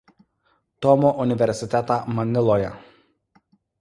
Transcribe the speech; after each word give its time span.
Tomo 0.85 1.11
universitetą 1.25 1.99
Maniloje. 2.15 2.71